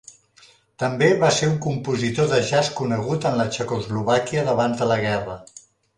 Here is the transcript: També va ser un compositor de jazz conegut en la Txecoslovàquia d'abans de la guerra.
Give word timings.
També 0.83 1.09
va 1.23 1.27
ser 1.35 1.49
un 1.49 1.59
compositor 1.65 2.29
de 2.33 2.39
jazz 2.53 2.71
conegut 2.79 3.27
en 3.33 3.37
la 3.43 3.45
Txecoslovàquia 3.53 4.47
d'abans 4.49 4.83
de 4.83 4.89
la 4.95 4.99
guerra. 5.05 5.37